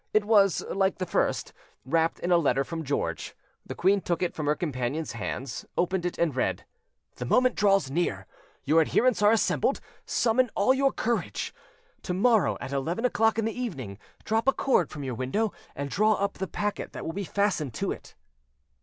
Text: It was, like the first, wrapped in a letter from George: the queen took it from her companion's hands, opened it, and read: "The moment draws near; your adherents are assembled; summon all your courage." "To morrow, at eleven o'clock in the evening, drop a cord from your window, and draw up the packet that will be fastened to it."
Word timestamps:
It 0.15 0.25
was, 0.25 0.61
like 0.61 0.97
the 0.97 1.05
first, 1.05 1.53
wrapped 1.85 2.17
in 2.21 2.31
a 2.31 2.37
letter 2.39 2.63
from 2.63 2.83
George: 2.83 3.35
the 3.63 3.75
queen 3.75 4.01
took 4.01 4.23
it 4.23 4.33
from 4.33 4.47
her 4.47 4.55
companion's 4.55 5.11
hands, 5.11 5.63
opened 5.77 6.07
it, 6.07 6.17
and 6.17 6.35
read: 6.35 6.65
"The 7.17 7.25
moment 7.25 7.53
draws 7.53 7.91
near; 7.91 8.25
your 8.63 8.81
adherents 8.81 9.21
are 9.21 9.31
assembled; 9.31 9.79
summon 10.07 10.49
all 10.55 10.73
your 10.73 10.91
courage." 10.91 11.53
"To 12.01 12.15
morrow, 12.15 12.57
at 12.59 12.71
eleven 12.73 13.05
o'clock 13.05 13.37
in 13.37 13.45
the 13.45 13.53
evening, 13.53 13.99
drop 14.23 14.47
a 14.47 14.53
cord 14.53 14.89
from 14.89 15.03
your 15.03 15.13
window, 15.13 15.53
and 15.75 15.87
draw 15.87 16.13
up 16.13 16.33
the 16.39 16.47
packet 16.47 16.93
that 16.93 17.05
will 17.05 17.13
be 17.13 17.23
fastened 17.23 17.75
to 17.75 17.91
it." 17.91 18.15